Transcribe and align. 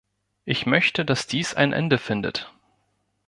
Ich 0.45 0.65
möchte, 0.65 1.05
dass 1.05 1.27
dies 1.27 1.53
ein 1.53 1.73
Ende 1.73 1.99
findet. 1.99 2.51